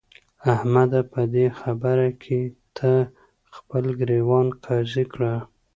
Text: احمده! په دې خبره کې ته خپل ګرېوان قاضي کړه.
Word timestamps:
احمده! 0.53 1.01
په 1.13 1.21
دې 1.33 1.45
خبره 1.59 2.07
کې 2.23 2.39
ته 2.77 2.91
خپل 3.55 3.83
ګرېوان 3.99 4.47
قاضي 4.63 5.05
کړه. 5.13 5.33